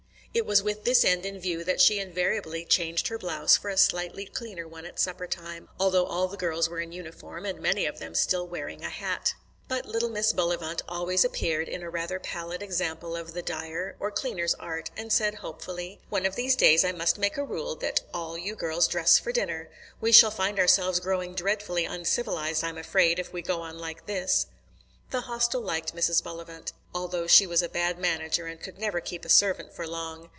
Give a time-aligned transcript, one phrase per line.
[0.33, 3.75] It was with this end in view that she invariably changed her blouse for a
[3.75, 7.99] slightly cleaner one at suppertime, although all the girls were in uniform, and many of
[7.99, 9.33] them still wearing a hat.
[9.67, 10.37] But little Mrs.
[10.37, 15.11] Bullivant always appeared in a rather pallid example of the dyer or cleaner's art, and
[15.11, 18.87] said hopefully: "One of these days I must make a rule that all you girls
[18.87, 19.69] dress for dinner.
[19.99, 24.45] We shall find ourselves growing dreadfully uncivilized, I'm afraid, if we go on like this."
[25.09, 26.23] The Hostel liked Mrs.
[26.23, 30.29] Bullivant, although she was a bad manager and could never keep a servant for long.